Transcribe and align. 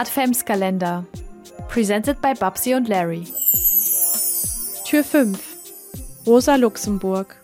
Adventskalender. 0.00 1.04
Presented 1.68 2.22
by 2.22 2.32
Babsi 2.32 2.74
und 2.74 2.88
Larry. 2.88 3.26
Tür 4.86 5.04
5. 5.04 5.38
Rosa 6.26 6.56
Luxemburg. 6.56 7.36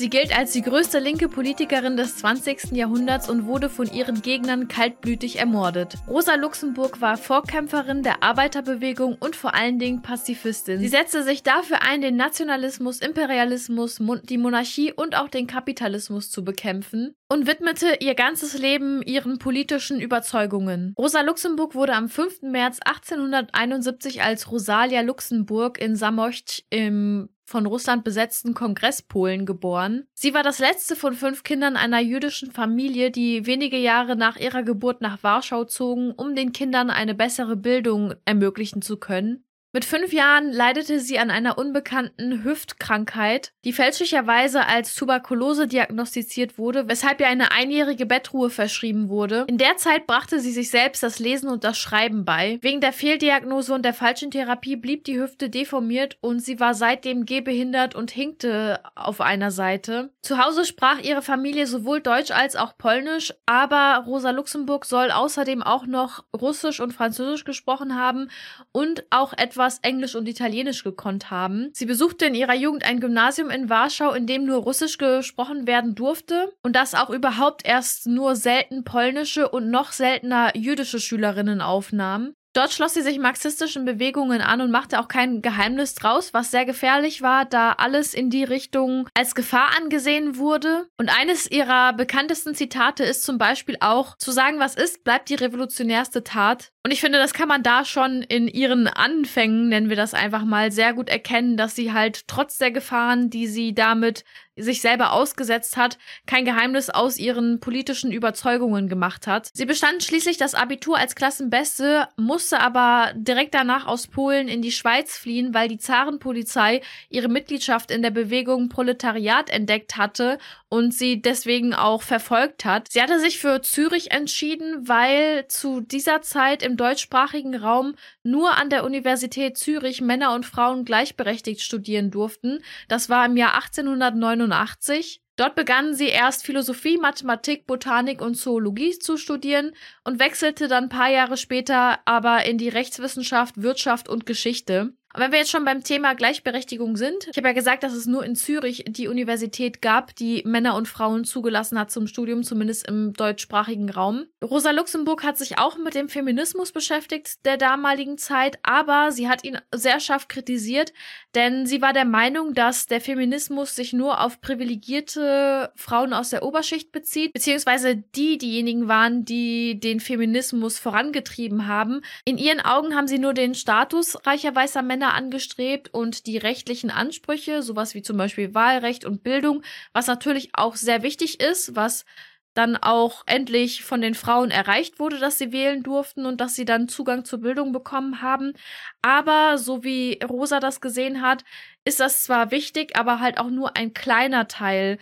Sie 0.00 0.08
gilt 0.08 0.34
als 0.34 0.52
die 0.52 0.62
größte 0.62 0.98
linke 0.98 1.28
Politikerin 1.28 1.98
des 1.98 2.16
20. 2.16 2.72
Jahrhunderts 2.72 3.28
und 3.28 3.44
wurde 3.44 3.68
von 3.68 3.86
ihren 3.92 4.22
Gegnern 4.22 4.66
kaltblütig 4.66 5.38
ermordet. 5.38 5.96
Rosa 6.08 6.36
Luxemburg 6.36 7.02
war 7.02 7.18
Vorkämpferin 7.18 8.02
der 8.02 8.22
Arbeiterbewegung 8.22 9.18
und 9.20 9.36
vor 9.36 9.54
allen 9.54 9.78
Dingen 9.78 10.00
Pazifistin. 10.00 10.78
Sie 10.78 10.88
setzte 10.88 11.22
sich 11.22 11.42
dafür 11.42 11.82
ein, 11.82 12.00
den 12.00 12.16
Nationalismus, 12.16 13.00
Imperialismus, 13.00 13.98
die 14.22 14.38
Monarchie 14.38 14.90
und 14.90 15.14
auch 15.18 15.28
den 15.28 15.46
Kapitalismus 15.46 16.30
zu 16.30 16.44
bekämpfen 16.44 17.14
und 17.28 17.46
widmete 17.46 17.98
ihr 18.00 18.14
ganzes 18.14 18.58
Leben 18.58 19.02
ihren 19.02 19.36
politischen 19.36 20.00
Überzeugungen. 20.00 20.94
Rosa 20.98 21.20
Luxemburg 21.20 21.74
wurde 21.74 21.92
am 21.92 22.08
5. 22.08 22.40
März 22.40 22.78
1871 22.82 24.22
als 24.22 24.50
Rosalia 24.50 25.02
Luxemburg 25.02 25.78
in 25.78 25.94
Samocht 25.94 26.64
im 26.70 27.28
von 27.50 27.66
Russland 27.66 28.04
besetzten 28.04 28.54
Kongress 28.54 29.02
Polen 29.02 29.44
geboren. 29.44 30.06
Sie 30.14 30.34
war 30.34 30.44
das 30.44 30.60
letzte 30.60 30.94
von 30.94 31.14
fünf 31.14 31.42
Kindern 31.42 31.76
einer 31.76 32.00
jüdischen 32.00 32.52
Familie, 32.52 33.10
die 33.10 33.44
wenige 33.44 33.76
Jahre 33.76 34.14
nach 34.14 34.36
ihrer 34.36 34.62
Geburt 34.62 35.00
nach 35.00 35.22
Warschau 35.24 35.64
zogen, 35.64 36.12
um 36.12 36.36
den 36.36 36.52
Kindern 36.52 36.90
eine 36.90 37.14
bessere 37.14 37.56
Bildung 37.56 38.14
ermöglichen 38.24 38.82
zu 38.82 38.98
können. 38.98 39.44
Mit 39.72 39.84
fünf 39.84 40.12
Jahren 40.12 40.50
leidete 40.50 40.98
sie 40.98 41.20
an 41.20 41.30
einer 41.30 41.56
unbekannten 41.56 42.42
Hüftkrankheit, 42.42 43.52
die 43.64 43.72
fälschlicherweise 43.72 44.66
als 44.66 44.96
Tuberkulose 44.96 45.68
diagnostiziert 45.68 46.58
wurde, 46.58 46.88
weshalb 46.88 47.20
ihr 47.20 47.28
eine 47.28 47.52
einjährige 47.52 48.04
Bettruhe 48.04 48.50
verschrieben 48.50 49.08
wurde. 49.08 49.44
In 49.46 49.58
der 49.58 49.76
Zeit 49.76 50.08
brachte 50.08 50.40
sie 50.40 50.50
sich 50.50 50.70
selbst 50.70 51.04
das 51.04 51.20
Lesen 51.20 51.48
und 51.48 51.62
das 51.62 51.78
Schreiben 51.78 52.24
bei. 52.24 52.58
Wegen 52.62 52.80
der 52.80 52.92
Fehldiagnose 52.92 53.72
und 53.72 53.84
der 53.84 53.94
falschen 53.94 54.32
Therapie 54.32 54.74
blieb 54.74 55.04
die 55.04 55.20
Hüfte 55.20 55.48
deformiert 55.48 56.18
und 56.20 56.40
sie 56.40 56.58
war 56.58 56.74
seitdem 56.74 57.24
gehbehindert 57.24 57.94
und 57.94 58.10
hinkte 58.10 58.80
auf 58.96 59.20
einer 59.20 59.52
Seite. 59.52 60.10
Zu 60.20 60.44
Hause 60.44 60.64
sprach 60.64 60.98
ihre 60.98 61.22
Familie 61.22 61.68
sowohl 61.68 62.00
Deutsch 62.00 62.32
als 62.32 62.56
auch 62.56 62.76
Polnisch, 62.76 63.32
aber 63.46 64.02
Rosa 64.04 64.30
Luxemburg 64.30 64.84
soll 64.84 65.12
außerdem 65.12 65.62
auch 65.62 65.86
noch 65.86 66.24
Russisch 66.36 66.80
und 66.80 66.92
Französisch 66.92 67.44
gesprochen 67.44 67.94
haben 67.94 68.30
und 68.72 69.04
auch 69.10 69.32
etwas 69.32 69.59
etwas 69.60 69.78
Englisch 69.82 70.14
und 70.14 70.26
Italienisch 70.26 70.84
gekonnt 70.84 71.30
haben. 71.30 71.68
Sie 71.74 71.84
besuchte 71.84 72.24
in 72.24 72.34
ihrer 72.34 72.54
Jugend 72.54 72.82
ein 72.82 72.98
Gymnasium 72.98 73.50
in 73.50 73.68
Warschau, 73.68 74.12
in 74.12 74.26
dem 74.26 74.46
nur 74.46 74.62
Russisch 74.62 74.96
gesprochen 74.96 75.66
werden 75.66 75.94
durfte 75.94 76.54
und 76.62 76.74
das 76.74 76.94
auch 76.94 77.10
überhaupt 77.10 77.66
erst 77.66 78.06
nur 78.06 78.36
selten 78.36 78.84
polnische 78.84 79.50
und 79.50 79.70
noch 79.70 79.92
seltener 79.92 80.56
jüdische 80.56 80.98
Schülerinnen 80.98 81.60
aufnahm. 81.60 82.32
Dort 82.52 82.72
schloss 82.72 82.94
sie 82.94 83.02
sich 83.02 83.20
marxistischen 83.20 83.84
Bewegungen 83.84 84.40
an 84.40 84.60
und 84.60 84.72
machte 84.72 84.98
auch 84.98 85.06
kein 85.06 85.40
Geheimnis 85.40 85.94
draus, 85.94 86.34
was 86.34 86.50
sehr 86.50 86.64
gefährlich 86.64 87.22
war, 87.22 87.44
da 87.44 87.72
alles 87.72 88.12
in 88.12 88.28
die 88.28 88.42
Richtung 88.42 89.08
als 89.14 89.36
Gefahr 89.36 89.70
angesehen 89.76 90.36
wurde. 90.36 90.88
Und 90.98 91.16
eines 91.16 91.48
ihrer 91.48 91.92
bekanntesten 91.92 92.56
Zitate 92.56 93.04
ist 93.04 93.22
zum 93.22 93.38
Beispiel 93.38 93.76
auch, 93.78 94.16
zu 94.16 94.32
sagen, 94.32 94.58
was 94.58 94.74
ist, 94.74 95.04
bleibt 95.04 95.28
die 95.28 95.36
revolutionärste 95.36 96.24
Tat. 96.24 96.72
Und 96.82 96.92
ich 96.92 97.00
finde, 97.00 97.18
das 97.18 97.34
kann 97.34 97.48
man 97.48 97.62
da 97.62 97.84
schon 97.84 98.22
in 98.22 98.48
ihren 98.48 98.86
Anfängen, 98.86 99.68
nennen 99.68 99.90
wir 99.90 99.96
das 99.96 100.14
einfach 100.14 100.44
mal, 100.44 100.72
sehr 100.72 100.94
gut 100.94 101.10
erkennen, 101.10 101.58
dass 101.58 101.76
sie 101.76 101.92
halt 101.92 102.26
trotz 102.26 102.56
der 102.56 102.70
Gefahren, 102.70 103.28
die 103.28 103.46
sie 103.48 103.74
damit 103.74 104.24
sich 104.62 104.80
selber 104.80 105.12
ausgesetzt 105.12 105.76
hat, 105.76 105.98
kein 106.26 106.44
Geheimnis 106.44 106.90
aus 106.90 107.18
ihren 107.18 107.60
politischen 107.60 108.12
Überzeugungen 108.12 108.88
gemacht 108.88 109.26
hat. 109.26 109.50
Sie 109.54 109.64
bestand 109.64 110.02
schließlich 110.02 110.36
das 110.36 110.54
Abitur 110.54 110.98
als 110.98 111.14
Klassenbeste, 111.14 112.08
musste 112.16 112.60
aber 112.60 113.12
direkt 113.14 113.54
danach 113.54 113.86
aus 113.86 114.06
Polen 114.06 114.48
in 114.48 114.62
die 114.62 114.72
Schweiz 114.72 115.16
fliehen, 115.16 115.54
weil 115.54 115.68
die 115.68 115.78
Zarenpolizei 115.78 116.82
ihre 117.08 117.28
Mitgliedschaft 117.28 117.90
in 117.90 118.02
der 118.02 118.10
Bewegung 118.10 118.68
Proletariat 118.68 119.50
entdeckt 119.50 119.96
hatte 119.96 120.38
und 120.68 120.94
sie 120.94 121.20
deswegen 121.20 121.74
auch 121.74 122.02
verfolgt 122.02 122.64
hat. 122.64 122.88
Sie 122.90 123.02
hatte 123.02 123.18
sich 123.18 123.38
für 123.38 123.60
Zürich 123.62 124.12
entschieden, 124.12 124.88
weil 124.88 125.46
zu 125.48 125.80
dieser 125.80 126.22
Zeit 126.22 126.62
im 126.70 126.76
deutschsprachigen 126.76 127.56
Raum 127.56 127.94
nur 128.22 128.56
an 128.56 128.70
der 128.70 128.84
Universität 128.84 129.58
Zürich 129.58 130.00
Männer 130.00 130.34
und 130.34 130.46
Frauen 130.46 130.84
gleichberechtigt 130.84 131.60
studieren 131.60 132.10
durften. 132.10 132.60
Das 132.88 133.08
war 133.08 133.26
im 133.26 133.36
Jahr 133.36 133.54
1889. 133.54 135.20
Dort 135.36 135.54
begannen 135.54 135.94
sie 135.94 136.08
erst 136.08 136.44
Philosophie, 136.44 136.98
Mathematik, 136.98 137.66
Botanik 137.66 138.20
und 138.20 138.34
Zoologie 138.34 138.98
zu 138.98 139.16
studieren 139.16 139.72
und 140.04 140.20
wechselte 140.20 140.68
dann 140.68 140.84
ein 140.84 140.88
paar 140.90 141.10
Jahre 141.10 141.36
später 141.36 141.98
aber 142.04 142.44
in 142.44 142.58
die 142.58 142.68
Rechtswissenschaft, 142.68 143.62
Wirtschaft 143.62 144.08
und 144.08 144.26
Geschichte. 144.26 144.92
Und 145.12 145.20
wenn 145.20 145.32
wir 145.32 145.40
jetzt 145.40 145.50
schon 145.50 145.64
beim 145.64 145.82
Thema 145.82 146.14
Gleichberechtigung 146.14 146.96
sind, 146.96 147.26
ich 147.28 147.36
habe 147.36 147.48
ja 147.48 147.54
gesagt, 147.54 147.82
dass 147.82 147.94
es 147.94 148.06
nur 148.06 148.24
in 148.24 148.36
Zürich 148.36 148.84
die 148.86 149.08
Universität 149.08 149.82
gab, 149.82 150.14
die 150.14 150.42
Männer 150.46 150.76
und 150.76 150.86
Frauen 150.86 151.24
zugelassen 151.24 151.78
hat 151.80 151.90
zum 151.90 152.06
Studium, 152.06 152.44
zumindest 152.44 152.86
im 152.86 153.12
deutschsprachigen 153.12 153.90
Raum. 153.90 154.26
Rosa 154.42 154.70
Luxemburg 154.70 155.24
hat 155.24 155.36
sich 155.36 155.58
auch 155.58 155.76
mit 155.78 155.96
dem 155.96 156.08
Feminismus 156.08 156.70
beschäftigt 156.70 157.44
der 157.44 157.56
damaligen 157.56 158.18
Zeit, 158.18 158.60
aber 158.62 159.10
sie 159.10 159.28
hat 159.28 159.42
ihn 159.42 159.58
sehr 159.74 159.98
scharf 159.98 160.28
kritisiert, 160.28 160.92
denn 161.34 161.66
sie 161.66 161.82
war 161.82 161.92
der 161.92 162.04
Meinung, 162.04 162.54
dass 162.54 162.86
der 162.86 163.00
Feminismus 163.00 163.74
sich 163.74 163.92
nur 163.92 164.20
auf 164.20 164.40
privilegierte 164.40 165.72
Frauen 165.74 166.12
aus 166.12 166.30
der 166.30 166.44
Oberschicht 166.44 166.92
bezieht, 166.92 167.32
beziehungsweise 167.32 167.96
die 167.96 168.38
diejenigen 168.38 168.86
waren, 168.86 169.24
die 169.24 169.80
den 169.80 169.98
Feminismus 169.98 170.78
vorangetrieben 170.78 171.66
haben. 171.66 172.00
In 172.24 172.38
ihren 172.38 172.60
Augen 172.60 172.94
haben 172.94 173.08
sie 173.08 173.18
nur 173.18 173.34
den 173.34 173.56
Status 173.56 174.16
reicher 174.24 174.54
weißer 174.54 174.82
Männer 174.82 174.99
Männer 175.00 175.14
angestrebt 175.14 175.94
und 175.94 176.26
die 176.26 176.36
rechtlichen 176.36 176.90
Ansprüche, 176.90 177.62
sowas 177.62 177.94
wie 177.94 178.02
zum 178.02 178.18
Beispiel 178.18 178.54
Wahlrecht 178.54 179.06
und 179.06 179.22
Bildung, 179.22 179.62
was 179.94 180.06
natürlich 180.06 180.50
auch 180.52 180.76
sehr 180.76 181.02
wichtig 181.02 181.40
ist, 181.40 181.74
was 181.74 182.04
dann 182.52 182.76
auch 182.76 183.22
endlich 183.26 183.82
von 183.82 184.02
den 184.02 184.14
Frauen 184.14 184.50
erreicht 184.50 184.98
wurde, 184.98 185.18
dass 185.18 185.38
sie 185.38 185.52
wählen 185.52 185.82
durften 185.82 186.26
und 186.26 186.38
dass 186.42 186.54
sie 186.54 186.66
dann 186.66 186.88
Zugang 186.88 187.24
zur 187.24 187.40
Bildung 187.40 187.72
bekommen 187.72 188.20
haben. 188.20 188.52
Aber 189.00 189.56
so 189.56 189.84
wie 189.84 190.20
Rosa 190.22 190.60
das 190.60 190.82
gesehen 190.82 191.22
hat, 191.22 191.44
ist 191.84 192.00
das 192.00 192.22
zwar 192.24 192.50
wichtig, 192.50 192.96
aber 192.96 193.20
halt 193.20 193.38
auch 193.38 193.48
nur 193.48 193.76
ein 193.78 193.94
kleiner 193.94 194.48
Teil 194.48 194.98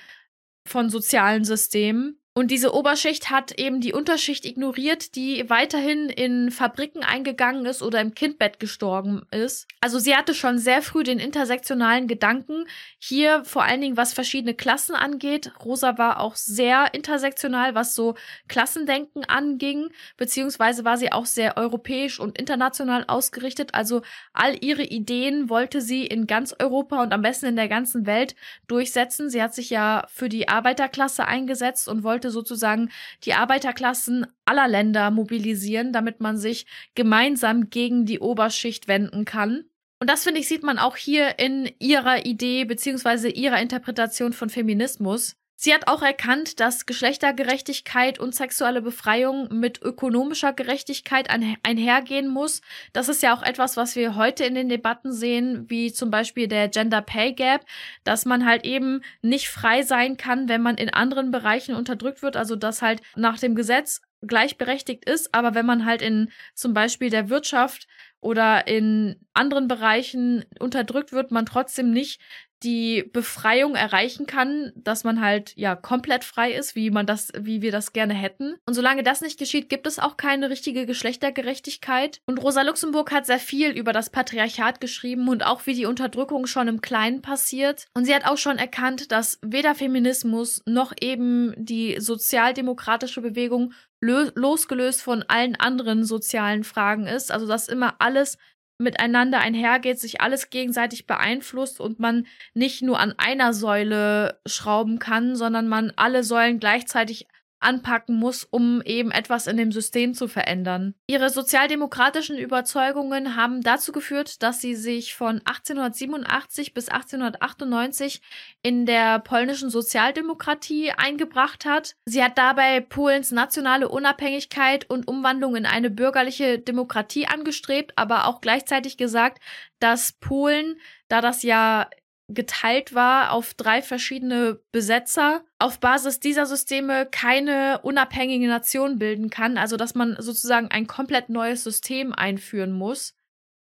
von 0.65 0.91
sozialen 0.91 1.45
Systemen. 1.45 2.21
Und 2.39 2.53
diese 2.53 2.73
Oberschicht 2.73 3.31
hat 3.31 3.59
eben 3.59 3.81
die 3.81 3.93
Unterschicht 3.93 4.45
ignoriert, 4.45 5.17
die 5.17 5.51
weiterhin 5.51 6.09
in 6.09 6.53
Fabriken 6.53 7.03
eingegangen 7.03 7.67
ist 7.67 7.83
oder 7.83 8.01
im 8.01 8.15
Kindbett 8.15 8.61
gestorben 8.61 9.23
ist. 9.33 9.67
Also 9.81 9.99
sie 9.99 10.15
hatte 10.15 10.35
schon 10.35 10.61
sehr 10.61 10.81
früh 10.81 11.03
den 11.03 11.19
intersektionalen 11.19 12.07
Gedanken. 12.07 12.67
Hier 13.01 13.45
vor 13.45 13.65
allen 13.65 13.81
Dingen, 13.81 13.97
was 13.97 14.13
verschiedene 14.13 14.55
Klassen 14.55 14.95
angeht. 14.95 15.51
Rosa 15.65 15.99
war 15.99 16.21
auch 16.21 16.37
sehr 16.37 16.95
intersektional, 16.95 17.75
was 17.75 17.97
so 17.97 18.15
Klassendenken 18.47 19.25
anging, 19.25 19.89
beziehungsweise 20.17 20.85
war 20.85 20.97
sie 20.97 21.11
auch 21.11 21.27
sehr 21.27 21.57
europäisch 21.57 22.21
und 22.21 22.39
international 22.39 23.03
ausgerichtet. 23.09 23.75
Also 23.75 24.03
all 24.33 24.65
ihre 24.65 24.85
Ideen 24.85 25.51
wollte 25.51 25.81
sie 25.81 26.07
in 26.07 26.29
ganz 26.29 26.55
Europa 26.57 27.03
und 27.03 27.13
am 27.13 27.23
besten 27.23 27.47
in 27.47 27.57
der 27.57 27.69
ganzen 27.69 28.07
Welt 28.07 28.37
durchsetzen. 28.69 29.29
Sie 29.29 29.43
hat 29.43 29.57
sich 29.57 29.71
ja 29.71 30.07
für 30.09 30.29
die 30.29 30.49
Arbeiterklasse 30.49 31.27
eingesetzt 31.27 31.89
und 31.89 32.05
wollte 32.05 32.28
wollte 32.29 32.31
sozusagen 32.31 32.91
die 33.25 33.35
Arbeiterklassen 33.35 34.27
aller 34.45 34.69
Länder 34.69 35.11
mobilisieren, 35.11 35.93
damit 35.93 36.21
man 36.21 36.37
sich 36.37 36.67
gemeinsam 36.95 37.71
gegen 37.71 38.05
die 38.07 38.21
Oberschicht 38.21 38.89
wenden 38.89 39.25
kann. 39.25 39.65
Und 40.01 40.09
das, 40.09 40.25
finde 40.25 40.41
ich, 40.41 40.49
sieht 40.49 40.63
man 40.63 40.79
auch 40.79 40.97
hier 40.97 41.39
in 41.39 41.71
ihrer 41.81 42.25
Idee 42.25 42.65
beziehungsweise 42.65 43.29
ihrer 43.29 43.61
Interpretation 43.61 44.33
von 44.33 44.49
Feminismus. 44.49 45.35
Sie 45.61 45.75
hat 45.75 45.89
auch 45.89 46.03
erkannt, 46.03 46.61
dass 46.61 46.87
Geschlechtergerechtigkeit 46.87 48.21
und 48.21 48.33
sexuelle 48.33 48.81
Befreiung 48.81 49.49
mit 49.51 49.83
ökonomischer 49.83 50.53
Gerechtigkeit 50.53 51.29
einhergehen 51.31 52.29
muss. 52.29 52.63
Das 52.93 53.09
ist 53.09 53.25
ja 53.25 53.35
auch 53.35 53.43
etwas, 53.43 53.77
was 53.77 53.97
wir 53.97 54.15
heute 54.15 54.45
in 54.45 54.55
den 54.55 54.69
Debatten 54.69 55.11
sehen, 55.13 55.69
wie 55.69 55.93
zum 55.93 56.13
Beispiel 56.13 56.47
der 56.47 56.69
Gender 56.69 57.03
Pay 57.03 57.33
Gap, 57.33 57.65
dass 58.05 58.25
man 58.25 58.47
halt 58.47 58.65
eben 58.65 59.01
nicht 59.21 59.49
frei 59.49 59.83
sein 59.83 60.17
kann, 60.17 60.49
wenn 60.49 60.63
man 60.63 60.77
in 60.77 60.95
anderen 60.95 61.33
Bereichen 61.33 61.75
unterdrückt 61.75 62.23
wird. 62.23 62.37
Also 62.37 62.55
dass 62.55 62.81
halt 62.81 63.03
nach 63.17 63.41
dem 63.41 63.57
Gesetz 63.57 64.01
gleichberechtigt 64.23 65.09
ist, 65.09 65.35
aber 65.35 65.57
wenn 65.57 65.67
man 65.67 65.85
halt 65.85 66.03
in 66.03 66.31
zum 66.55 66.73
Beispiel 66.73 67.11
der 67.11 67.31
Wirtschaft 67.31 67.89
oder 68.21 68.67
in 68.67 69.17
anderen 69.33 69.69
Bereichen 69.69 70.45
unterdrückt 70.59 71.13
wird, 71.13 71.31
man 71.31 71.47
trotzdem 71.47 71.93
nicht 71.93 72.21
die 72.63 73.05
Befreiung 73.13 73.75
erreichen 73.75 74.27
kann, 74.27 74.73
dass 74.75 75.05
man 75.05 75.21
halt 75.21 75.53
ja 75.57 75.77
komplett 75.77 76.25
frei 76.25 76.53
ist, 76.53 76.75
wie 76.75 76.91
man 76.91 77.07
das, 77.07 77.31
wie 77.39 77.63
wir 77.63 77.73
das 77.73 77.93
gerne 77.93 78.15
hätten. 78.15 78.57
Und 78.67 78.75
solange 78.75 79.03
das 79.03 79.21
nicht 79.21 79.39
geschieht, 79.39 79.69
gibt 79.69 79.87
es 79.87 79.99
auch 79.99 80.17
keine 80.17 80.51
richtige 80.51 80.87
Geschlechtergerechtigkeit. 80.87 82.21
Und 82.27 82.43
Rosa 82.43 82.63
Luxemburg 82.63 83.13
hat 83.13 83.27
sehr 83.27 83.39
viel 83.39 83.71
über 83.71 83.93
das 83.93 84.11
Patriarchat 84.11 84.81
geschrieben 84.81 85.29
und 85.29 85.45
auch 85.45 85.67
wie 85.67 85.75
die 85.75 85.87
Unterdrückung 85.87 86.47
schon 86.47 86.69
im 86.69 86.81
Kleinen 86.81 87.23
passiert. 87.23 87.87
Und 87.95 88.05
sie 88.05 88.15
hat 88.15 88.27
auch 88.27 88.39
schon 88.39 88.59
erkannt, 88.59 89.13
dass 89.13 89.39
weder 89.43 89.75
Feminismus 89.75 90.63
noch 90.67 90.93
eben 91.01 91.55
die 91.57 92.01
sozialdemokratische 92.01 93.21
Bewegung 93.21 93.73
losgelöst 94.01 95.03
von 95.03 95.25
allen 95.27 95.57
anderen 95.57 96.05
sozialen 96.05 96.65
Fragen 96.65 97.07
ist. 97.07 97.33
Also 97.33 97.47
dass 97.47 97.69
immer 97.69 97.97
alles 97.99 98.39
miteinander 98.79 99.41
einhergeht, 99.41 99.99
sich 99.99 100.21
alles 100.21 100.51
gegenseitig 100.51 101.07
beeinflusst 101.07 101.81
und 101.81 101.99
man 101.99 102.27
nicht 102.55 102.83
nur 102.83 103.01
an 103.01 103.15
einer 103.19 103.53
Säule 103.53 104.41
schrauben 104.47 104.99
kann, 104.99 105.37
sondern 105.37 105.69
man 105.69 105.93
alle 105.97 106.23
Säulen 106.23 106.61
gleichzeitig 106.61 107.27
anpacken 107.61 108.17
muss, 108.17 108.45
um 108.45 108.83
eben 108.83 109.11
etwas 109.11 109.47
in 109.47 109.57
dem 109.57 109.73
System 109.73 110.15
zu 110.15 110.29
verändern. 110.29 110.95
Ihre 111.07 111.31
sozialdemokratischen 111.31 112.39
Überzeugungen 112.39 113.37
haben 113.37 113.63
dazu 113.63 113.93
geführt, 113.93 114.43
dass 114.43 114.61
sie 114.61 114.75
sich 114.75 115.15
von 115.15 115.41
1887 115.45 116.75
bis 116.75 116.89
1898 116.89 118.21
in 118.63 118.87
der 118.87 119.19
polnischen 119.19 119.71
Sozialdemokratie 119.71 120.93
eingebracht 120.93 121.65
hat. 121.65 121.97
Sie 122.05 122.23
hat 122.23 122.39
dabei 122.39 122.81
Polens 122.81 123.33
nationale 123.33 123.89
Unabhängigkeit 123.89 124.89
und 124.89 125.09
Umwandlung 125.09 125.57
in 125.57 125.67
eine 125.67 125.91
bürgerliche 125.91 126.59
Demokratie 126.59 127.27
angestrebt, 127.27 127.93
aber 127.97 128.27
auch 128.27 128.41
gleichzeitig 128.41 128.97
gesagt, 128.97 129.41
dass 129.81 130.13
Polen, 130.13 130.81
da 131.09 131.21
das 131.21 131.43
ja 131.43 131.89
geteilt 132.29 132.95
war 132.95 133.33
auf 133.33 133.55
drei 133.55 133.83
verschiedene 133.83 134.61
Besetzer, 134.71 135.45
auf 135.59 135.81
Basis 135.81 136.21
dieser 136.21 136.47
Systeme 136.47 137.07
keine 137.07 137.81
unabhängige 137.83 138.47
Nation 138.47 138.99
bilden 138.99 139.31
kann, 139.31 139.57
also 139.57 139.77
dass 139.77 139.95
man 139.95 140.17
sozusagen 140.19 140.69
ein 140.69 140.87
komplett 140.87 141.31
neues 141.31 141.65
System 141.65 142.13
einführen 142.13 142.73
muss. 142.73 143.15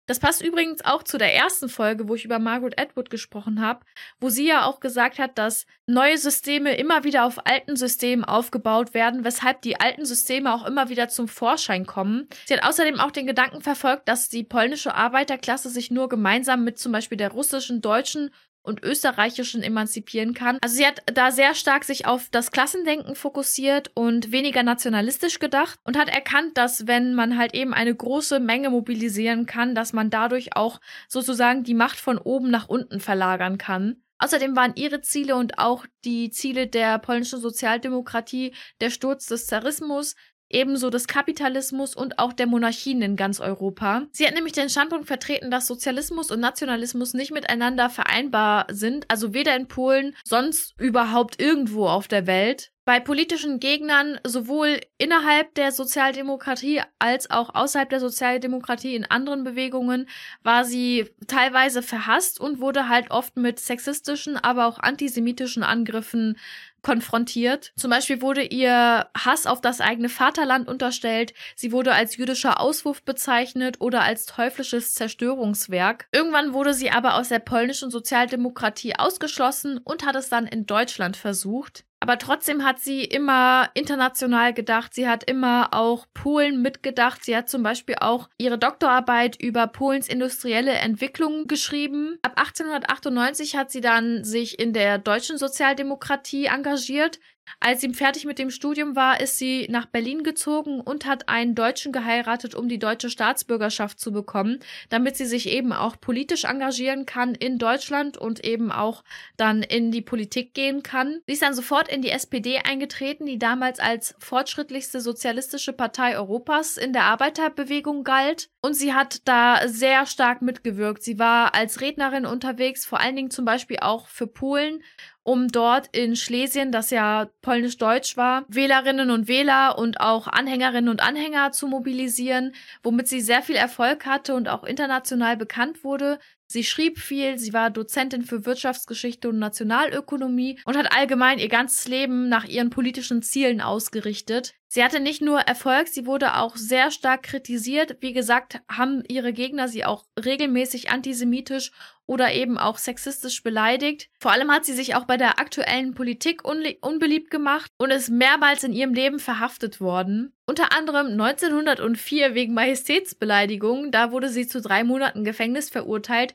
Das 0.06 0.18
passt 0.18 0.42
übrigens 0.42 0.84
auch 0.84 1.04
zu 1.04 1.16
der 1.16 1.34
ersten 1.34 1.68
Folge, 1.68 2.08
wo 2.08 2.16
ich 2.16 2.24
über 2.24 2.40
Margaret 2.40 2.78
Atwood 2.78 3.08
gesprochen 3.08 3.60
habe, 3.60 3.84
wo 4.20 4.30
sie 4.30 4.46
ja 4.46 4.64
auch 4.64 4.80
gesagt 4.80 5.20
hat, 5.20 5.38
dass 5.38 5.64
neue 5.86 6.18
Systeme 6.18 6.76
immer 6.76 7.04
wieder 7.04 7.24
auf 7.24 7.46
alten 7.46 7.76
Systemen 7.76 8.24
aufgebaut 8.24 8.94
werden, 8.94 9.24
weshalb 9.24 9.62
die 9.62 9.78
alten 9.78 10.04
Systeme 10.04 10.52
auch 10.52 10.66
immer 10.66 10.88
wieder 10.88 11.08
zum 11.08 11.28
Vorschein 11.28 11.86
kommen. 11.86 12.28
Sie 12.46 12.54
hat 12.54 12.64
außerdem 12.64 12.98
auch 12.98 13.12
den 13.12 13.26
Gedanken 13.28 13.62
verfolgt, 13.62 14.08
dass 14.08 14.28
die 14.28 14.42
polnische 14.42 14.94
Arbeiterklasse 14.94 15.70
sich 15.70 15.92
nur 15.92 16.08
gemeinsam 16.08 16.64
mit 16.64 16.78
zum 16.78 16.90
Beispiel 16.90 17.16
der 17.16 17.30
russischen, 17.30 17.80
deutschen 17.80 18.30
und 18.62 18.82
österreichischen 18.82 19.62
emanzipieren 19.62 20.34
kann. 20.34 20.58
Also 20.62 20.76
sie 20.76 20.86
hat 20.86 21.02
da 21.12 21.30
sehr 21.30 21.54
stark 21.54 21.84
sich 21.84 22.06
auf 22.06 22.28
das 22.30 22.50
Klassendenken 22.50 23.14
fokussiert 23.14 23.90
und 23.94 24.32
weniger 24.32 24.62
nationalistisch 24.62 25.38
gedacht 25.38 25.78
und 25.84 25.98
hat 25.98 26.08
erkannt, 26.08 26.56
dass 26.56 26.86
wenn 26.86 27.14
man 27.14 27.38
halt 27.38 27.54
eben 27.54 27.74
eine 27.74 27.94
große 27.94 28.40
Menge 28.40 28.70
mobilisieren 28.70 29.46
kann, 29.46 29.74
dass 29.74 29.92
man 29.92 30.10
dadurch 30.10 30.56
auch 30.56 30.80
sozusagen 31.08 31.64
die 31.64 31.74
Macht 31.74 31.98
von 31.98 32.18
oben 32.18 32.50
nach 32.50 32.68
unten 32.68 33.00
verlagern 33.00 33.58
kann. 33.58 34.02
Außerdem 34.22 34.54
waren 34.54 34.76
ihre 34.76 35.00
Ziele 35.00 35.34
und 35.34 35.58
auch 35.58 35.84
die 36.04 36.30
Ziele 36.30 36.68
der 36.68 37.00
polnischen 37.00 37.40
Sozialdemokratie 37.40 38.54
der 38.80 38.90
Sturz 38.90 39.26
des 39.26 39.46
Zarismus, 39.46 40.14
ebenso 40.52 40.90
des 40.90 41.06
Kapitalismus 41.06 41.94
und 41.94 42.18
auch 42.18 42.32
der 42.32 42.46
Monarchien 42.46 43.02
in 43.02 43.16
ganz 43.16 43.40
Europa. 43.40 44.02
Sie 44.12 44.26
hat 44.26 44.34
nämlich 44.34 44.52
den 44.52 44.70
Standpunkt 44.70 45.06
vertreten, 45.06 45.50
dass 45.50 45.66
Sozialismus 45.66 46.30
und 46.30 46.40
Nationalismus 46.40 47.14
nicht 47.14 47.32
miteinander 47.32 47.90
vereinbar 47.90 48.66
sind, 48.70 49.10
also 49.10 49.34
weder 49.34 49.56
in 49.56 49.68
Polen, 49.68 50.14
sonst 50.24 50.74
überhaupt 50.78 51.40
irgendwo 51.40 51.86
auf 51.88 52.08
der 52.08 52.26
Welt. 52.26 52.72
Bei 52.84 52.98
politischen 52.98 53.60
Gegnern 53.60 54.18
sowohl 54.24 54.80
innerhalb 54.98 55.54
der 55.54 55.70
Sozialdemokratie 55.70 56.82
als 56.98 57.30
auch 57.30 57.54
außerhalb 57.54 57.88
der 57.88 58.00
Sozialdemokratie 58.00 58.96
in 58.96 59.04
anderen 59.04 59.44
Bewegungen 59.44 60.08
war 60.42 60.64
sie 60.64 61.08
teilweise 61.28 61.82
verhasst 61.82 62.40
und 62.40 62.60
wurde 62.60 62.88
halt 62.88 63.12
oft 63.12 63.36
mit 63.36 63.60
sexistischen, 63.60 64.36
aber 64.36 64.66
auch 64.66 64.80
antisemitischen 64.80 65.62
Angriffen 65.62 66.36
konfrontiert. 66.82 67.72
Zum 67.76 67.90
Beispiel 67.90 68.20
wurde 68.22 68.42
ihr 68.42 69.06
Hass 69.16 69.46
auf 69.46 69.60
das 69.60 69.80
eigene 69.80 70.08
Vaterland 70.08 70.68
unterstellt, 70.68 71.32
sie 71.56 71.72
wurde 71.72 71.92
als 71.92 72.16
jüdischer 72.16 72.60
Auswurf 72.60 73.02
bezeichnet 73.02 73.80
oder 73.80 74.02
als 74.02 74.26
teuflisches 74.26 74.94
Zerstörungswerk. 74.94 76.08
Irgendwann 76.12 76.52
wurde 76.52 76.74
sie 76.74 76.90
aber 76.90 77.14
aus 77.14 77.28
der 77.28 77.38
polnischen 77.38 77.90
Sozialdemokratie 77.90 78.96
ausgeschlossen 78.96 79.78
und 79.78 80.04
hat 80.04 80.16
es 80.16 80.28
dann 80.28 80.46
in 80.46 80.66
Deutschland 80.66 81.16
versucht. 81.16 81.84
Aber 82.02 82.18
trotzdem 82.18 82.64
hat 82.64 82.80
sie 82.80 83.04
immer 83.04 83.70
international 83.74 84.52
gedacht. 84.52 84.92
Sie 84.92 85.08
hat 85.08 85.22
immer 85.22 85.68
auch 85.70 86.06
Polen 86.14 86.60
mitgedacht. 86.60 87.24
Sie 87.24 87.36
hat 87.36 87.48
zum 87.48 87.62
Beispiel 87.62 87.94
auch 88.00 88.28
ihre 88.38 88.58
Doktorarbeit 88.58 89.40
über 89.40 89.68
Polens 89.68 90.08
industrielle 90.08 90.72
Entwicklung 90.72 91.46
geschrieben. 91.46 92.18
Ab 92.22 92.32
1898 92.40 93.54
hat 93.54 93.70
sie 93.70 93.80
dann 93.80 94.24
sich 94.24 94.58
in 94.58 94.72
der 94.72 94.98
deutschen 94.98 95.38
Sozialdemokratie 95.38 96.46
engagiert. 96.46 97.20
Als 97.60 97.80
sie 97.80 97.92
fertig 97.94 98.24
mit 98.24 98.38
dem 98.38 98.50
Studium 98.50 98.96
war, 98.96 99.20
ist 99.20 99.38
sie 99.38 99.66
nach 99.70 99.86
Berlin 99.86 100.22
gezogen 100.22 100.80
und 100.80 101.06
hat 101.06 101.28
einen 101.28 101.54
Deutschen 101.54 101.92
geheiratet, 101.92 102.54
um 102.54 102.68
die 102.68 102.78
deutsche 102.78 103.10
Staatsbürgerschaft 103.10 104.00
zu 104.00 104.12
bekommen, 104.12 104.58
damit 104.88 105.16
sie 105.16 105.26
sich 105.26 105.48
eben 105.48 105.72
auch 105.72 106.00
politisch 106.00 106.44
engagieren 106.44 107.06
kann 107.06 107.34
in 107.34 107.58
Deutschland 107.58 108.16
und 108.16 108.44
eben 108.44 108.72
auch 108.72 109.04
dann 109.36 109.62
in 109.62 109.90
die 109.90 110.02
Politik 110.02 110.54
gehen 110.54 110.82
kann. 110.82 111.20
Sie 111.26 111.34
ist 111.34 111.42
dann 111.42 111.54
sofort 111.54 111.88
in 111.88 112.02
die 112.02 112.10
SPD 112.10 112.58
eingetreten, 112.58 113.26
die 113.26 113.38
damals 113.38 113.78
als 113.78 114.14
fortschrittlichste 114.18 115.00
sozialistische 115.00 115.72
Partei 115.72 116.16
Europas 116.16 116.76
in 116.76 116.92
der 116.92 117.04
Arbeiterbewegung 117.04 118.04
galt. 118.04 118.48
Und 118.60 118.74
sie 118.74 118.94
hat 118.94 119.26
da 119.26 119.66
sehr 119.66 120.06
stark 120.06 120.42
mitgewirkt. 120.42 121.02
Sie 121.02 121.18
war 121.18 121.54
als 121.54 121.80
Rednerin 121.80 122.26
unterwegs, 122.26 122.86
vor 122.86 123.00
allen 123.00 123.16
Dingen 123.16 123.30
zum 123.30 123.44
Beispiel 123.44 123.78
auch 123.80 124.06
für 124.06 124.26
Polen 124.26 124.82
um 125.24 125.48
dort 125.48 125.88
in 125.96 126.16
Schlesien, 126.16 126.72
das 126.72 126.90
ja 126.90 127.30
polnisch-deutsch 127.42 128.16
war, 128.16 128.44
Wählerinnen 128.48 129.10
und 129.10 129.28
Wähler 129.28 129.78
und 129.78 130.00
auch 130.00 130.26
Anhängerinnen 130.26 130.88
und 130.88 131.02
Anhänger 131.02 131.52
zu 131.52 131.66
mobilisieren, 131.66 132.54
womit 132.82 133.08
sie 133.08 133.20
sehr 133.20 133.42
viel 133.42 133.56
Erfolg 133.56 134.06
hatte 134.06 134.34
und 134.34 134.48
auch 134.48 134.64
international 134.64 135.36
bekannt 135.36 135.84
wurde. 135.84 136.18
Sie 136.46 136.64
schrieb 136.64 136.98
viel, 136.98 137.38
sie 137.38 137.52
war 137.52 137.70
Dozentin 137.70 138.22
für 138.22 138.44
Wirtschaftsgeschichte 138.44 139.28
und 139.28 139.38
Nationalökonomie 139.38 140.60
und 140.64 140.76
hat 140.76 140.94
allgemein 140.94 141.38
ihr 141.38 141.48
ganzes 141.48 141.88
Leben 141.88 142.28
nach 142.28 142.44
ihren 142.44 142.70
politischen 142.70 143.22
Zielen 143.22 143.60
ausgerichtet. 143.60 144.54
Sie 144.74 144.82
hatte 144.82 145.00
nicht 145.00 145.20
nur 145.20 145.40
Erfolg, 145.40 145.88
sie 145.88 146.06
wurde 146.06 146.38
auch 146.38 146.56
sehr 146.56 146.90
stark 146.90 147.24
kritisiert. 147.24 147.98
Wie 148.00 148.14
gesagt, 148.14 148.62
haben 148.70 149.02
ihre 149.06 149.34
Gegner 149.34 149.68
sie 149.68 149.84
auch 149.84 150.06
regelmäßig 150.24 150.90
antisemitisch 150.90 151.72
oder 152.06 152.32
eben 152.32 152.56
auch 152.56 152.78
sexistisch 152.78 153.42
beleidigt. 153.42 154.08
Vor 154.18 154.32
allem 154.32 154.50
hat 154.50 154.64
sie 154.64 154.72
sich 154.72 154.94
auch 154.94 155.04
bei 155.04 155.18
der 155.18 155.38
aktuellen 155.38 155.92
Politik 155.92 156.42
unbeliebt 156.44 157.30
gemacht 157.30 157.70
und 157.76 157.90
ist 157.90 158.08
mehrmals 158.08 158.64
in 158.64 158.72
ihrem 158.72 158.94
Leben 158.94 159.18
verhaftet 159.18 159.78
worden. 159.78 160.32
Unter 160.46 160.72
anderem 160.74 161.08
1904 161.08 162.34
wegen 162.34 162.54
Majestätsbeleidigung. 162.54 163.90
Da 163.90 164.10
wurde 164.10 164.30
sie 164.30 164.46
zu 164.46 164.62
drei 164.62 164.84
Monaten 164.84 165.22
Gefängnis 165.22 165.68
verurteilt, 165.68 166.32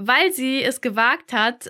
weil 0.00 0.32
sie 0.32 0.62
es 0.62 0.80
gewagt 0.80 1.32
hat, 1.32 1.68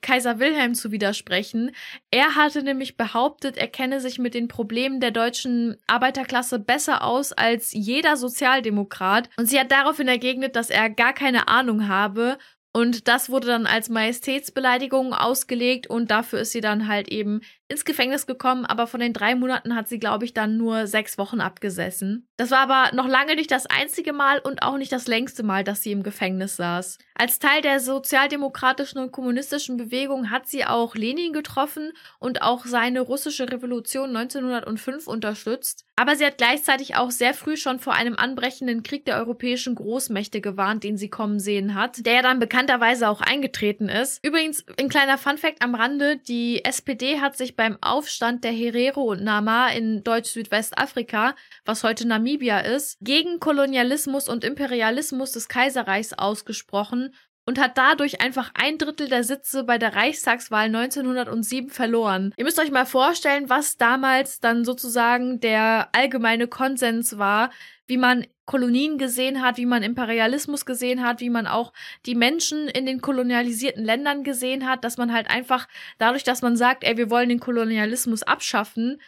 Kaiser 0.00 0.38
Wilhelm 0.38 0.74
zu 0.74 0.92
widersprechen. 0.92 1.72
Er 2.10 2.36
hatte 2.36 2.62
nämlich 2.62 2.96
behauptet, 2.96 3.56
er 3.56 3.66
kenne 3.68 4.00
sich 4.00 4.18
mit 4.18 4.34
den 4.34 4.48
Problemen 4.48 5.00
der 5.00 5.10
deutschen 5.10 5.76
Arbeiterklasse 5.88 6.60
besser 6.60 7.02
aus 7.02 7.32
als 7.32 7.72
jeder 7.72 8.16
Sozialdemokrat. 8.16 9.28
Und 9.36 9.46
sie 9.46 9.58
hat 9.58 9.72
daraufhin 9.72 10.08
ergegnet, 10.08 10.54
dass 10.54 10.70
er 10.70 10.88
gar 10.88 11.12
keine 11.12 11.48
Ahnung 11.48 11.88
habe 11.88 12.38
und 12.76 13.06
das 13.06 13.30
wurde 13.30 13.46
dann 13.46 13.66
als 13.66 13.88
Majestätsbeleidigung 13.88 15.14
ausgelegt 15.14 15.86
und 15.86 16.10
dafür 16.10 16.40
ist 16.40 16.50
sie 16.50 16.60
dann 16.60 16.88
halt 16.88 17.08
eben 17.08 17.40
ins 17.74 17.84
Gefängnis 17.84 18.26
gekommen, 18.26 18.64
aber 18.64 18.86
von 18.86 19.00
den 19.00 19.12
drei 19.12 19.34
Monaten 19.34 19.74
hat 19.74 19.88
sie, 19.88 19.98
glaube 19.98 20.24
ich, 20.24 20.32
dann 20.32 20.56
nur 20.56 20.86
sechs 20.86 21.18
Wochen 21.18 21.40
abgesessen. 21.40 22.28
Das 22.36 22.50
war 22.50 22.60
aber 22.60 22.94
noch 22.94 23.08
lange 23.08 23.34
nicht 23.34 23.50
das 23.50 23.66
einzige 23.66 24.12
Mal 24.12 24.38
und 24.38 24.62
auch 24.62 24.78
nicht 24.78 24.92
das 24.92 25.08
längste 25.08 25.42
Mal, 25.42 25.64
dass 25.64 25.82
sie 25.82 25.92
im 25.92 26.02
Gefängnis 26.04 26.56
saß. 26.56 26.98
Als 27.16 27.38
Teil 27.38 27.62
der 27.62 27.80
sozialdemokratischen 27.80 29.00
und 29.00 29.12
kommunistischen 29.12 29.76
Bewegung 29.76 30.30
hat 30.30 30.46
sie 30.46 30.64
auch 30.64 30.94
Lenin 30.94 31.32
getroffen 31.32 31.92
und 32.18 32.42
auch 32.42 32.64
seine 32.64 33.00
russische 33.00 33.50
Revolution 33.50 34.16
1905 34.16 35.06
unterstützt. 35.06 35.84
Aber 35.96 36.16
sie 36.16 36.26
hat 36.26 36.38
gleichzeitig 36.38 36.96
auch 36.96 37.12
sehr 37.12 37.34
früh 37.34 37.56
schon 37.56 37.78
vor 37.78 37.94
einem 37.94 38.16
anbrechenden 38.16 38.82
Krieg 38.82 39.04
der 39.04 39.16
europäischen 39.18 39.76
Großmächte 39.76 40.40
gewarnt, 40.40 40.82
den 40.82 40.96
sie 40.96 41.08
kommen 41.08 41.38
sehen 41.38 41.74
hat, 41.76 42.04
der 42.04 42.14
ja 42.14 42.22
dann 42.22 42.40
bekannterweise 42.40 43.08
auch 43.08 43.20
eingetreten 43.20 43.88
ist. 43.88 44.24
Übrigens, 44.24 44.64
ein 44.78 44.88
kleiner 44.88 45.18
Funfact 45.18 45.62
am 45.62 45.76
Rande, 45.76 46.16
die 46.16 46.64
SPD 46.64 47.20
hat 47.20 47.36
sich 47.36 47.54
beim 47.64 47.78
Aufstand 47.80 48.44
der 48.44 48.52
Herero 48.52 49.04
und 49.04 49.24
Nama 49.24 49.68
in 49.68 50.04
Deutsch-Südwestafrika, 50.04 51.34
was 51.64 51.82
heute 51.82 52.06
Namibia 52.06 52.58
ist, 52.58 52.98
gegen 53.00 53.40
Kolonialismus 53.40 54.28
und 54.28 54.44
Imperialismus 54.44 55.32
des 55.32 55.48
Kaiserreichs 55.48 56.12
ausgesprochen 56.12 57.14
und 57.46 57.58
hat 57.58 57.78
dadurch 57.78 58.20
einfach 58.20 58.50
ein 58.52 58.76
Drittel 58.76 59.08
der 59.08 59.24
Sitze 59.24 59.64
bei 59.64 59.78
der 59.78 59.94
Reichstagswahl 59.94 60.66
1907 60.66 61.70
verloren. 61.70 62.34
Ihr 62.36 62.44
müsst 62.44 62.60
euch 62.60 62.70
mal 62.70 62.84
vorstellen, 62.84 63.48
was 63.48 63.78
damals 63.78 64.40
dann 64.40 64.66
sozusagen 64.66 65.40
der 65.40 65.88
allgemeine 65.92 66.48
Konsens 66.48 67.16
war, 67.16 67.48
wie 67.86 67.96
man 67.96 68.26
Kolonien 68.46 68.98
gesehen 68.98 69.42
hat, 69.42 69.56
wie 69.56 69.66
man 69.66 69.82
Imperialismus 69.82 70.66
gesehen 70.66 71.02
hat, 71.02 71.20
wie 71.20 71.30
man 71.30 71.46
auch 71.46 71.72
die 72.06 72.14
Menschen 72.14 72.68
in 72.68 72.86
den 72.86 73.00
kolonialisierten 73.00 73.84
Ländern 73.84 74.22
gesehen 74.24 74.68
hat, 74.68 74.84
dass 74.84 74.98
man 74.98 75.12
halt 75.12 75.30
einfach 75.30 75.66
dadurch, 75.98 76.24
dass 76.24 76.42
man 76.42 76.56
sagt, 76.56 76.84
ey, 76.84 76.96
wir 76.96 77.10
wollen 77.10 77.28
den 77.28 77.40
Kolonialismus 77.40 78.22
abschaffen, 78.22 79.00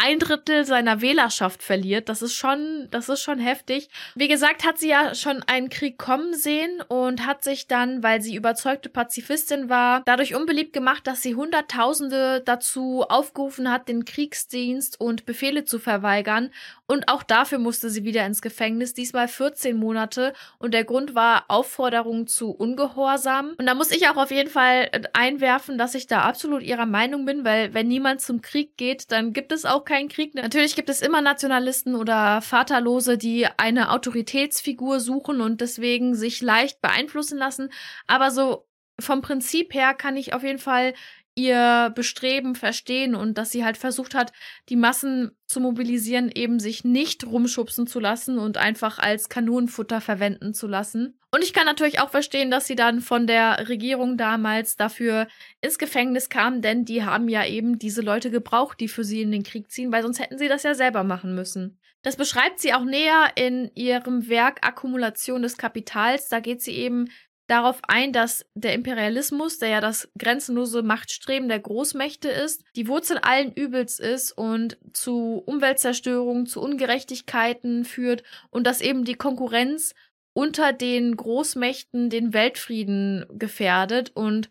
ein 0.00 0.20
Drittel 0.20 0.64
seiner 0.64 1.00
Wählerschaft 1.00 1.60
verliert. 1.60 2.08
Das 2.08 2.22
ist 2.22 2.34
schon, 2.34 2.86
das 2.92 3.08
ist 3.08 3.20
schon 3.20 3.40
heftig. 3.40 3.88
Wie 4.14 4.28
gesagt, 4.28 4.64
hat 4.64 4.78
sie 4.78 4.90
ja 4.90 5.16
schon 5.16 5.42
einen 5.42 5.70
Krieg 5.70 5.98
kommen 5.98 6.34
sehen 6.34 6.80
und 6.86 7.26
hat 7.26 7.42
sich 7.42 7.66
dann, 7.66 8.00
weil 8.00 8.22
sie 8.22 8.36
überzeugte 8.36 8.90
Pazifistin 8.90 9.68
war, 9.68 10.02
dadurch 10.06 10.36
unbeliebt 10.36 10.72
gemacht, 10.72 11.08
dass 11.08 11.20
sie 11.20 11.34
Hunderttausende 11.34 12.42
dazu 12.44 13.04
aufgerufen 13.08 13.72
hat, 13.72 13.88
den 13.88 14.04
Kriegsdienst 14.04 15.00
und 15.00 15.26
Befehle 15.26 15.64
zu 15.64 15.80
verweigern. 15.80 16.50
Und 16.90 17.08
auch 17.08 17.22
dafür 17.22 17.58
musste 17.58 17.90
sie 17.90 18.04
wieder 18.04 18.24
ins 18.24 18.40
Gefängnis, 18.40 18.94
diesmal 18.94 19.28
14 19.28 19.76
Monate. 19.76 20.32
Und 20.58 20.72
der 20.72 20.84
Grund 20.84 21.14
war 21.14 21.44
Aufforderung 21.48 22.26
zu 22.26 22.50
Ungehorsam. 22.50 23.54
Und 23.58 23.66
da 23.66 23.74
muss 23.74 23.90
ich 23.90 24.08
auch 24.08 24.16
auf 24.16 24.30
jeden 24.30 24.48
Fall 24.48 24.90
einwerfen, 25.12 25.76
dass 25.76 25.94
ich 25.94 26.06
da 26.06 26.22
absolut 26.22 26.62
ihrer 26.62 26.86
Meinung 26.86 27.26
bin, 27.26 27.44
weil 27.44 27.74
wenn 27.74 27.88
niemand 27.88 28.22
zum 28.22 28.40
Krieg 28.40 28.78
geht, 28.78 29.12
dann 29.12 29.34
gibt 29.34 29.52
es 29.52 29.66
auch 29.66 29.84
keinen 29.84 30.08
Krieg. 30.08 30.34
Natürlich 30.34 30.76
gibt 30.76 30.88
es 30.88 31.02
immer 31.02 31.20
Nationalisten 31.20 31.94
oder 31.94 32.40
Vaterlose, 32.40 33.18
die 33.18 33.46
eine 33.58 33.92
Autoritätsfigur 33.92 34.98
suchen 34.98 35.42
und 35.42 35.60
deswegen 35.60 36.14
sich 36.14 36.40
leicht 36.40 36.80
beeinflussen 36.80 37.36
lassen. 37.36 37.68
Aber 38.06 38.30
so 38.30 38.66
vom 39.00 39.20
Prinzip 39.20 39.74
her 39.74 39.94
kann 39.94 40.16
ich 40.16 40.34
auf 40.34 40.42
jeden 40.42 40.58
Fall 40.58 40.94
ihr 41.38 41.92
Bestreben 41.94 42.56
verstehen 42.56 43.14
und 43.14 43.38
dass 43.38 43.52
sie 43.52 43.64
halt 43.64 43.76
versucht 43.76 44.14
hat, 44.16 44.32
die 44.68 44.76
Massen 44.76 45.30
zu 45.46 45.60
mobilisieren, 45.60 46.32
eben 46.34 46.58
sich 46.58 46.84
nicht 46.84 47.24
rumschubsen 47.24 47.86
zu 47.86 48.00
lassen 48.00 48.38
und 48.38 48.56
einfach 48.56 48.98
als 48.98 49.28
Kanonenfutter 49.28 50.00
verwenden 50.00 50.52
zu 50.52 50.66
lassen. 50.66 51.18
Und 51.30 51.44
ich 51.44 51.52
kann 51.52 51.64
natürlich 51.64 52.00
auch 52.00 52.10
verstehen, 52.10 52.50
dass 52.50 52.66
sie 52.66 52.74
dann 52.74 53.00
von 53.00 53.28
der 53.28 53.68
Regierung 53.68 54.16
damals 54.16 54.74
dafür 54.74 55.28
ins 55.60 55.78
Gefängnis 55.78 56.28
kam, 56.28 56.60
denn 56.60 56.84
die 56.84 57.04
haben 57.04 57.28
ja 57.28 57.46
eben 57.46 57.78
diese 57.78 58.02
Leute 58.02 58.32
gebraucht, 58.32 58.80
die 58.80 58.88
für 58.88 59.04
sie 59.04 59.22
in 59.22 59.30
den 59.30 59.44
Krieg 59.44 59.70
ziehen, 59.70 59.92
weil 59.92 60.02
sonst 60.02 60.18
hätten 60.18 60.38
sie 60.38 60.48
das 60.48 60.64
ja 60.64 60.74
selber 60.74 61.04
machen 61.04 61.36
müssen. 61.36 61.78
Das 62.02 62.16
beschreibt 62.16 62.60
sie 62.60 62.74
auch 62.74 62.84
näher 62.84 63.32
in 63.34 63.70
ihrem 63.74 64.28
Werk 64.28 64.66
Akkumulation 64.66 65.42
des 65.42 65.56
Kapitals. 65.56 66.28
Da 66.28 66.40
geht 66.40 66.62
sie 66.62 66.72
eben 66.72 67.10
darauf 67.48 67.80
ein, 67.88 68.12
dass 68.12 68.46
der 68.54 68.74
Imperialismus, 68.74 69.58
der 69.58 69.70
ja 69.70 69.80
das 69.80 70.08
grenzenlose 70.16 70.82
Machtstreben 70.82 71.48
der 71.48 71.58
Großmächte 71.58 72.28
ist, 72.28 72.62
die 72.76 72.86
Wurzel 72.86 73.18
allen 73.18 73.52
Übels 73.52 73.98
ist 73.98 74.32
und 74.32 74.78
zu 74.92 75.42
Umweltzerstörung, 75.44 76.46
zu 76.46 76.60
Ungerechtigkeiten 76.60 77.84
führt 77.84 78.22
und 78.50 78.66
dass 78.66 78.80
eben 78.80 79.04
die 79.04 79.14
Konkurrenz 79.14 79.94
unter 80.34 80.72
den 80.72 81.16
Großmächten 81.16 82.10
den 82.10 82.32
Weltfrieden 82.32 83.26
gefährdet 83.30 84.12
und 84.14 84.50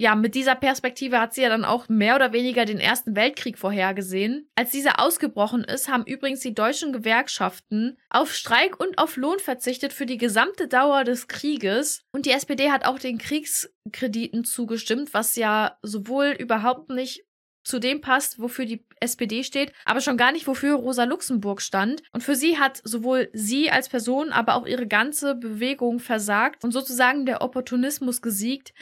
ja, 0.00 0.14
mit 0.14 0.34
dieser 0.34 0.54
Perspektive 0.54 1.20
hat 1.20 1.34
sie 1.34 1.42
ja 1.42 1.50
dann 1.50 1.66
auch 1.66 1.90
mehr 1.90 2.16
oder 2.16 2.32
weniger 2.32 2.64
den 2.64 2.80
Ersten 2.80 3.16
Weltkrieg 3.16 3.58
vorhergesehen. 3.58 4.48
Als 4.54 4.70
dieser 4.70 4.98
ausgebrochen 4.98 5.62
ist, 5.62 5.90
haben 5.90 6.06
übrigens 6.06 6.40
die 6.40 6.54
deutschen 6.54 6.94
Gewerkschaften 6.94 7.98
auf 8.08 8.32
Streik 8.32 8.80
und 8.80 8.96
auf 8.96 9.18
Lohn 9.18 9.38
verzichtet 9.40 9.92
für 9.92 10.06
die 10.06 10.16
gesamte 10.16 10.68
Dauer 10.68 11.04
des 11.04 11.28
Krieges. 11.28 12.02
Und 12.12 12.24
die 12.24 12.30
SPD 12.30 12.70
hat 12.70 12.86
auch 12.86 12.98
den 12.98 13.18
Kriegskrediten 13.18 14.44
zugestimmt, 14.44 15.12
was 15.12 15.36
ja 15.36 15.76
sowohl 15.82 16.28
überhaupt 16.28 16.88
nicht 16.88 17.26
zu 17.62 17.78
dem 17.78 18.00
passt, 18.00 18.38
wofür 18.40 18.64
die 18.64 18.84
SPD 19.00 19.44
steht, 19.44 19.72
aber 19.84 20.00
schon 20.00 20.16
gar 20.16 20.32
nicht, 20.32 20.46
wofür 20.46 20.74
Rosa 20.74 21.04
Luxemburg 21.04 21.60
stand. 21.60 22.02
Und 22.12 22.22
für 22.22 22.34
sie 22.34 22.58
hat 22.58 22.80
sowohl 22.84 23.28
sie 23.32 23.70
als 23.70 23.88
Person, 23.88 24.30
aber 24.30 24.54
auch 24.54 24.66
ihre 24.66 24.86
ganze 24.86 25.34
Bewegung 25.34 26.00
versagt 26.00 26.64
und 26.64 26.72
sozusagen 26.72 27.26
der 27.26 27.42
Opportunismus 27.42 28.22
gesiegt. 28.22 28.72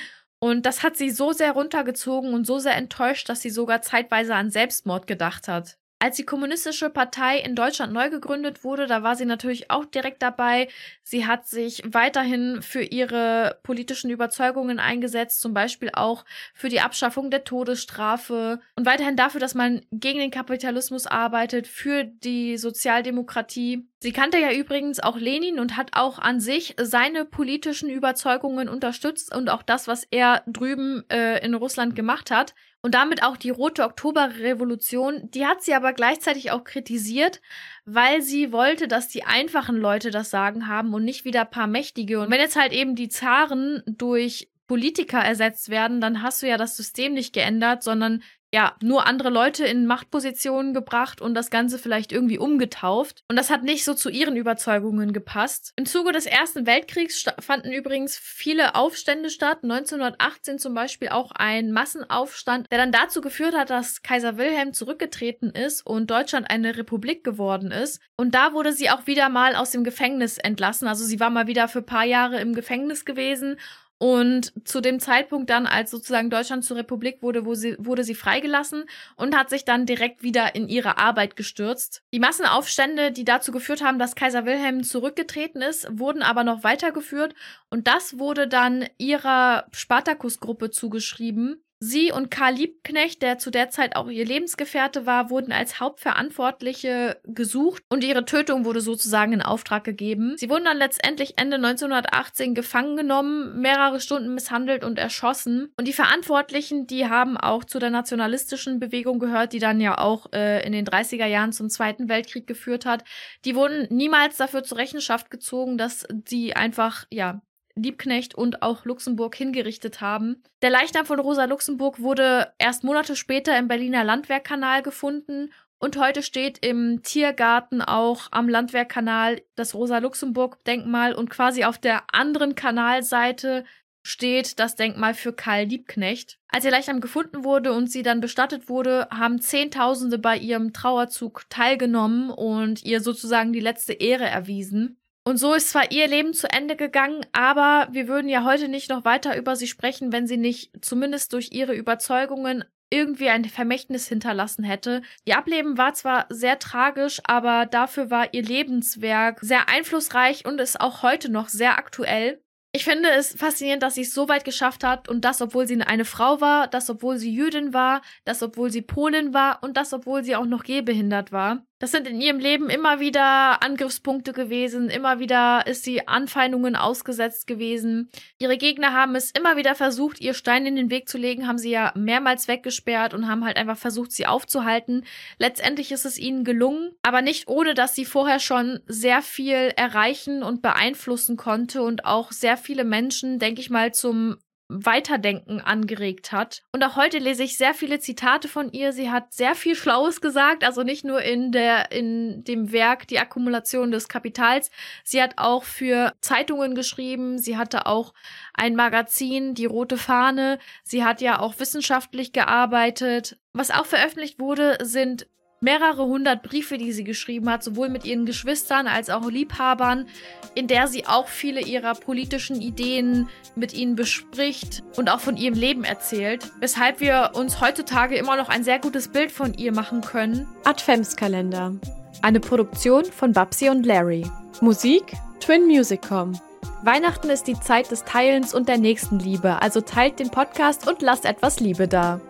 Und 0.40 0.66
das 0.66 0.82
hat 0.82 0.96
sie 0.96 1.10
so 1.10 1.32
sehr 1.32 1.52
runtergezogen 1.52 2.32
und 2.32 2.46
so 2.46 2.58
sehr 2.58 2.76
enttäuscht, 2.76 3.28
dass 3.28 3.40
sie 3.40 3.50
sogar 3.50 3.82
zeitweise 3.82 4.34
an 4.34 4.50
Selbstmord 4.50 5.06
gedacht 5.06 5.48
hat. 5.48 5.78
Als 6.00 6.14
die 6.14 6.24
Kommunistische 6.24 6.90
Partei 6.90 7.38
in 7.38 7.56
Deutschland 7.56 7.92
neu 7.92 8.08
gegründet 8.08 8.62
wurde, 8.62 8.86
da 8.86 9.02
war 9.02 9.16
sie 9.16 9.24
natürlich 9.24 9.68
auch 9.68 9.84
direkt 9.84 10.22
dabei. 10.22 10.68
Sie 11.02 11.26
hat 11.26 11.48
sich 11.48 11.82
weiterhin 11.84 12.62
für 12.62 12.82
ihre 12.82 13.58
politischen 13.64 14.08
Überzeugungen 14.08 14.78
eingesetzt, 14.78 15.40
zum 15.40 15.54
Beispiel 15.54 15.90
auch 15.92 16.24
für 16.54 16.68
die 16.68 16.80
Abschaffung 16.80 17.30
der 17.32 17.42
Todesstrafe 17.42 18.60
und 18.76 18.86
weiterhin 18.86 19.16
dafür, 19.16 19.40
dass 19.40 19.56
man 19.56 19.80
gegen 19.90 20.20
den 20.20 20.30
Kapitalismus 20.30 21.08
arbeitet, 21.08 21.66
für 21.66 22.04
die 22.04 22.58
Sozialdemokratie. 22.58 23.88
Sie 23.98 24.12
kannte 24.12 24.38
ja 24.38 24.52
übrigens 24.52 25.00
auch 25.00 25.16
Lenin 25.16 25.58
und 25.58 25.76
hat 25.76 25.90
auch 25.94 26.20
an 26.20 26.38
sich 26.38 26.76
seine 26.80 27.24
politischen 27.24 27.90
Überzeugungen 27.90 28.68
unterstützt 28.68 29.34
und 29.34 29.50
auch 29.50 29.64
das, 29.64 29.88
was 29.88 30.04
er 30.12 30.44
drüben 30.46 31.02
äh, 31.10 31.44
in 31.44 31.54
Russland 31.54 31.96
gemacht 31.96 32.30
hat 32.30 32.54
und 32.88 32.94
damit 32.94 33.22
auch 33.22 33.36
die 33.36 33.50
Rote 33.50 33.84
Oktoberrevolution. 33.84 35.30
Die 35.30 35.44
hat 35.44 35.60
sie 35.60 35.74
aber 35.74 35.92
gleichzeitig 35.92 36.52
auch 36.52 36.64
kritisiert, 36.64 37.42
weil 37.84 38.22
sie 38.22 38.50
wollte, 38.50 38.88
dass 38.88 39.08
die 39.08 39.24
einfachen 39.24 39.76
Leute 39.76 40.10
das 40.10 40.30
Sagen 40.30 40.68
haben 40.68 40.94
und 40.94 41.04
nicht 41.04 41.26
wieder 41.26 41.44
paar 41.44 41.66
Mächtige. 41.66 42.18
Und 42.18 42.30
wenn 42.30 42.40
jetzt 42.40 42.56
halt 42.56 42.72
eben 42.72 42.94
die 42.94 43.10
Zaren 43.10 43.82
durch 43.86 44.48
Politiker 44.68 45.18
ersetzt 45.18 45.68
werden, 45.68 46.00
dann 46.00 46.22
hast 46.22 46.40
du 46.40 46.48
ja 46.48 46.56
das 46.56 46.78
System 46.78 47.12
nicht 47.12 47.34
geändert, 47.34 47.82
sondern 47.82 48.22
ja, 48.52 48.74
nur 48.82 49.06
andere 49.06 49.28
Leute 49.28 49.66
in 49.66 49.84
Machtpositionen 49.84 50.72
gebracht 50.72 51.20
und 51.20 51.34
das 51.34 51.50
Ganze 51.50 51.78
vielleicht 51.78 52.12
irgendwie 52.12 52.38
umgetauft. 52.38 53.22
Und 53.28 53.36
das 53.36 53.50
hat 53.50 53.62
nicht 53.62 53.84
so 53.84 53.92
zu 53.92 54.08
ihren 54.08 54.36
Überzeugungen 54.36 55.12
gepasst. 55.12 55.72
Im 55.76 55.84
Zuge 55.84 56.12
des 56.12 56.24
Ersten 56.24 56.66
Weltkriegs 56.66 57.24
fanden 57.40 57.72
übrigens 57.72 58.16
viele 58.16 58.74
Aufstände 58.74 59.28
statt. 59.28 59.58
1918 59.62 60.58
zum 60.58 60.72
Beispiel 60.72 61.10
auch 61.10 61.32
ein 61.32 61.72
Massenaufstand, 61.72 62.66
der 62.70 62.78
dann 62.78 62.92
dazu 62.92 63.20
geführt 63.20 63.54
hat, 63.54 63.68
dass 63.68 64.02
Kaiser 64.02 64.38
Wilhelm 64.38 64.72
zurückgetreten 64.72 65.50
ist 65.50 65.84
und 65.86 66.10
Deutschland 66.10 66.50
eine 66.50 66.78
Republik 66.78 67.24
geworden 67.24 67.70
ist. 67.70 68.00
Und 68.16 68.34
da 68.34 68.54
wurde 68.54 68.72
sie 68.72 68.88
auch 68.88 69.06
wieder 69.06 69.28
mal 69.28 69.56
aus 69.56 69.72
dem 69.72 69.84
Gefängnis 69.84 70.38
entlassen. 70.38 70.88
Also 70.88 71.04
sie 71.04 71.20
war 71.20 71.28
mal 71.28 71.48
wieder 71.48 71.68
für 71.68 71.82
paar 71.82 72.04
Jahre 72.04 72.40
im 72.40 72.54
Gefängnis 72.54 73.04
gewesen 73.04 73.58
und 73.98 74.52
zu 74.66 74.80
dem 74.80 75.00
Zeitpunkt 75.00 75.50
dann, 75.50 75.66
als 75.66 75.90
sozusagen 75.90 76.30
Deutschland 76.30 76.64
zur 76.64 76.76
Republik 76.76 77.20
wurde, 77.20 77.44
wo 77.44 77.54
sie, 77.54 77.76
wurde 77.78 78.04
sie 78.04 78.14
freigelassen 78.14 78.84
und 79.16 79.36
hat 79.36 79.50
sich 79.50 79.64
dann 79.64 79.86
direkt 79.86 80.22
wieder 80.22 80.54
in 80.54 80.68
ihre 80.68 80.98
Arbeit 80.98 81.34
gestürzt. 81.34 82.02
Die 82.12 82.20
Massenaufstände, 82.20 83.10
die 83.10 83.24
dazu 83.24 83.50
geführt 83.50 83.82
haben, 83.82 83.98
dass 83.98 84.14
Kaiser 84.14 84.46
Wilhelm 84.46 84.84
zurückgetreten 84.84 85.62
ist, 85.62 85.88
wurden 85.98 86.22
aber 86.22 86.44
noch 86.44 86.62
weitergeführt 86.62 87.34
und 87.70 87.88
das 87.88 88.18
wurde 88.18 88.46
dann 88.46 88.86
ihrer 88.98 89.66
Spartakus-Gruppe 89.72 90.70
zugeschrieben. 90.70 91.64
Sie 91.80 92.10
und 92.10 92.30
Karl 92.30 92.54
Liebknecht, 92.54 93.22
der 93.22 93.38
zu 93.38 93.50
der 93.50 93.70
Zeit 93.70 93.94
auch 93.94 94.08
ihr 94.08 94.24
Lebensgefährte 94.24 95.06
war, 95.06 95.30
wurden 95.30 95.52
als 95.52 95.78
Hauptverantwortliche 95.78 97.20
gesucht 97.24 97.84
und 97.88 98.02
ihre 98.02 98.24
Tötung 98.24 98.64
wurde 98.64 98.80
sozusagen 98.80 99.32
in 99.32 99.42
Auftrag 99.42 99.84
gegeben. 99.84 100.34
Sie 100.38 100.50
wurden 100.50 100.64
dann 100.64 100.76
letztendlich 100.76 101.34
Ende 101.36 101.56
1918 101.56 102.54
gefangen 102.54 102.96
genommen, 102.96 103.60
mehrere 103.60 104.00
Stunden 104.00 104.34
misshandelt 104.34 104.82
und 104.82 104.98
erschossen. 104.98 105.72
Und 105.76 105.86
die 105.86 105.92
Verantwortlichen, 105.92 106.88
die 106.88 107.06
haben 107.06 107.36
auch 107.36 107.62
zu 107.62 107.78
der 107.78 107.90
nationalistischen 107.90 108.80
Bewegung 108.80 109.20
gehört, 109.20 109.52
die 109.52 109.60
dann 109.60 109.80
ja 109.80 109.98
auch 109.98 110.32
äh, 110.32 110.66
in 110.66 110.72
den 110.72 110.84
30er 110.84 111.26
Jahren 111.26 111.52
zum 111.52 111.70
Zweiten 111.70 112.08
Weltkrieg 112.08 112.48
geführt 112.48 112.86
hat. 112.86 113.04
Die 113.44 113.54
wurden 113.54 113.86
niemals 113.90 114.36
dafür 114.36 114.64
zur 114.64 114.78
Rechenschaft 114.78 115.30
gezogen, 115.30 115.78
dass 115.78 116.04
sie 116.26 116.56
einfach, 116.56 117.04
ja, 117.10 117.40
Liebknecht 117.82 118.34
und 118.34 118.62
auch 118.62 118.84
Luxemburg 118.84 119.34
hingerichtet 119.34 120.00
haben. 120.00 120.42
Der 120.62 120.70
Leichnam 120.70 121.06
von 121.06 121.20
Rosa 121.20 121.44
Luxemburg 121.44 122.00
wurde 122.00 122.52
erst 122.58 122.84
Monate 122.84 123.16
später 123.16 123.58
im 123.58 123.68
Berliner 123.68 124.04
Landwehrkanal 124.04 124.82
gefunden 124.82 125.50
und 125.78 125.96
heute 125.96 126.22
steht 126.22 126.64
im 126.66 127.02
Tiergarten 127.02 127.82
auch 127.82 128.28
am 128.32 128.48
Landwehrkanal 128.48 129.40
das 129.54 129.74
Rosa-Luxemburg-Denkmal 129.74 131.14
und 131.14 131.30
quasi 131.30 131.64
auf 131.64 131.78
der 131.78 132.02
anderen 132.12 132.56
Kanalseite 132.56 133.64
steht 134.02 134.58
das 134.58 134.74
Denkmal 134.74 135.14
für 135.14 135.32
Karl 135.32 135.64
Liebknecht. 135.64 136.38
Als 136.48 136.64
ihr 136.64 136.70
Leichnam 136.70 137.00
gefunden 137.00 137.44
wurde 137.44 137.72
und 137.72 137.90
sie 137.90 138.02
dann 138.02 138.20
bestattet 138.20 138.68
wurde, 138.68 139.06
haben 139.10 139.40
Zehntausende 139.40 140.18
bei 140.18 140.36
ihrem 140.36 140.72
Trauerzug 140.72 141.44
teilgenommen 141.50 142.30
und 142.30 142.84
ihr 142.84 143.00
sozusagen 143.00 143.52
die 143.52 143.60
letzte 143.60 143.92
Ehre 143.92 144.24
erwiesen. 144.24 144.97
Und 145.28 145.36
so 145.36 145.52
ist 145.52 145.68
zwar 145.68 145.92
ihr 145.92 146.08
Leben 146.08 146.32
zu 146.32 146.50
Ende 146.50 146.74
gegangen, 146.74 147.20
aber 147.32 147.88
wir 147.90 148.08
würden 148.08 148.30
ja 148.30 148.44
heute 148.44 148.66
nicht 148.66 148.88
noch 148.88 149.04
weiter 149.04 149.36
über 149.36 149.56
sie 149.56 149.66
sprechen, 149.66 150.10
wenn 150.10 150.26
sie 150.26 150.38
nicht 150.38 150.82
zumindest 150.82 151.34
durch 151.34 151.50
ihre 151.52 151.74
Überzeugungen 151.74 152.64
irgendwie 152.88 153.28
ein 153.28 153.44
Vermächtnis 153.44 154.08
hinterlassen 154.08 154.64
hätte. 154.64 155.02
Ihr 155.26 155.36
Ableben 155.36 155.76
war 155.76 155.92
zwar 155.92 156.24
sehr 156.30 156.58
tragisch, 156.58 157.20
aber 157.24 157.66
dafür 157.66 158.08
war 158.10 158.32
ihr 158.32 158.42
Lebenswerk 158.42 159.40
sehr 159.42 159.68
einflussreich 159.68 160.46
und 160.46 160.62
ist 160.62 160.80
auch 160.80 161.02
heute 161.02 161.30
noch 161.30 161.50
sehr 161.50 161.76
aktuell. 161.76 162.42
Ich 162.72 162.84
finde 162.84 163.10
es 163.10 163.34
faszinierend, 163.34 163.82
dass 163.82 163.96
sie 163.96 164.02
es 164.02 164.14
so 164.14 164.30
weit 164.30 164.46
geschafft 164.46 164.82
hat 164.82 165.10
und 165.10 165.26
das, 165.26 165.42
obwohl 165.42 165.66
sie 165.66 165.78
eine 165.82 166.06
Frau 166.06 166.40
war, 166.40 166.68
das, 166.68 166.88
obwohl 166.88 167.18
sie 167.18 167.34
Jüdin 167.34 167.74
war, 167.74 168.00
das, 168.24 168.42
obwohl 168.42 168.70
sie 168.70 168.80
Polin 168.80 169.34
war 169.34 169.62
und 169.62 169.76
das, 169.76 169.92
obwohl 169.92 170.24
sie 170.24 170.36
auch 170.36 170.46
noch 170.46 170.64
gehbehindert 170.64 171.32
war. 171.32 171.67
Das 171.80 171.92
sind 171.92 172.08
in 172.08 172.20
ihrem 172.20 172.40
Leben 172.40 172.70
immer 172.70 172.98
wieder 172.98 173.62
Angriffspunkte 173.62 174.32
gewesen, 174.32 174.90
immer 174.90 175.20
wieder 175.20 175.64
ist 175.68 175.84
sie 175.84 176.08
Anfeindungen 176.08 176.74
ausgesetzt 176.74 177.46
gewesen. 177.46 178.10
Ihre 178.36 178.58
Gegner 178.58 178.92
haben 178.92 179.14
es 179.14 179.30
immer 179.30 179.56
wieder 179.56 179.76
versucht, 179.76 180.20
ihr 180.20 180.34
Stein 180.34 180.66
in 180.66 180.74
den 180.74 180.90
Weg 180.90 181.08
zu 181.08 181.18
legen, 181.18 181.46
haben 181.46 181.58
sie 181.58 181.70
ja 181.70 181.92
mehrmals 181.94 182.48
weggesperrt 182.48 183.14
und 183.14 183.28
haben 183.28 183.44
halt 183.44 183.56
einfach 183.56 183.78
versucht, 183.78 184.10
sie 184.10 184.26
aufzuhalten. 184.26 185.04
Letztendlich 185.38 185.92
ist 185.92 186.04
es 186.04 186.18
ihnen 186.18 186.42
gelungen, 186.42 186.90
aber 187.02 187.22
nicht 187.22 187.46
ohne, 187.46 187.74
dass 187.74 187.94
sie 187.94 188.04
vorher 188.04 188.40
schon 188.40 188.80
sehr 188.86 189.22
viel 189.22 189.72
erreichen 189.76 190.42
und 190.42 190.62
beeinflussen 190.62 191.36
konnte 191.36 191.82
und 191.82 192.04
auch 192.04 192.32
sehr 192.32 192.56
viele 192.56 192.82
Menschen, 192.82 193.38
denke 193.38 193.60
ich 193.60 193.70
mal, 193.70 193.94
zum 193.94 194.38
Weiterdenken 194.68 195.60
angeregt 195.60 196.30
hat. 196.30 196.62
Und 196.72 196.84
auch 196.84 196.96
heute 196.96 197.18
lese 197.18 197.42
ich 197.42 197.56
sehr 197.56 197.72
viele 197.72 198.00
Zitate 198.00 198.48
von 198.48 198.70
ihr. 198.70 198.92
Sie 198.92 199.10
hat 199.10 199.32
sehr 199.32 199.54
viel 199.54 199.74
Schlaues 199.74 200.20
gesagt, 200.20 200.62
also 200.62 200.82
nicht 200.82 201.04
nur 201.04 201.22
in 201.22 201.52
der, 201.52 201.90
in 201.90 202.44
dem 202.44 202.70
Werk 202.70 203.08
Die 203.08 203.18
Akkumulation 203.18 203.90
des 203.90 204.08
Kapitals. 204.08 204.70
Sie 205.04 205.22
hat 205.22 205.34
auch 205.38 205.64
für 205.64 206.12
Zeitungen 206.20 206.74
geschrieben. 206.74 207.38
Sie 207.38 207.56
hatte 207.56 207.86
auch 207.86 208.12
ein 208.52 208.76
Magazin, 208.76 209.54
Die 209.54 209.66
Rote 209.66 209.96
Fahne. 209.96 210.58
Sie 210.84 211.02
hat 211.02 211.22
ja 211.22 211.40
auch 211.40 211.58
wissenschaftlich 211.58 212.32
gearbeitet. 212.32 213.38
Was 213.54 213.70
auch 213.70 213.86
veröffentlicht 213.86 214.38
wurde, 214.38 214.78
sind 214.82 215.26
mehrere 215.60 216.06
hundert 216.06 216.42
Briefe, 216.42 216.78
die 216.78 216.92
sie 216.92 217.04
geschrieben 217.04 217.50
hat, 217.50 217.64
sowohl 217.64 217.88
mit 217.88 218.04
ihren 218.04 218.26
Geschwistern 218.26 218.86
als 218.86 219.10
auch 219.10 219.28
Liebhabern, 219.28 220.06
in 220.54 220.66
der 220.66 220.86
sie 220.86 221.06
auch 221.06 221.28
viele 221.28 221.60
ihrer 221.60 221.94
politischen 221.94 222.60
Ideen 222.60 223.28
mit 223.56 223.74
ihnen 223.74 223.96
bespricht 223.96 224.82
und 224.96 225.10
auch 225.10 225.20
von 225.20 225.36
ihrem 225.36 225.54
Leben 225.54 225.84
erzählt, 225.84 226.50
weshalb 226.60 227.00
wir 227.00 227.32
uns 227.34 227.60
heutzutage 227.60 228.16
immer 228.16 228.36
noch 228.36 228.48
ein 228.48 228.64
sehr 228.64 228.78
gutes 228.78 229.08
Bild 229.08 229.32
von 229.32 229.54
ihr 229.54 229.72
machen 229.72 230.00
können. 230.00 230.46
Adventskalender. 230.64 231.74
Eine 232.22 232.40
Produktion 232.40 233.04
von 233.04 233.32
Babsi 233.32 233.68
und 233.68 233.84
Larry. 233.84 234.26
Musik 234.60 235.12
Twin 235.40 235.66
Musicom. 235.66 236.38
Weihnachten 236.82 237.30
ist 237.30 237.44
die 237.44 237.58
Zeit 237.58 237.90
des 237.90 238.04
Teilens 238.04 238.54
und 238.54 238.68
der 238.68 238.78
Nächstenliebe, 238.78 239.60
also 239.60 239.80
teilt 239.80 240.20
den 240.20 240.30
Podcast 240.30 240.88
und 240.88 241.02
lasst 241.02 241.24
etwas 241.24 241.58
Liebe 241.60 241.88
da. 241.88 242.20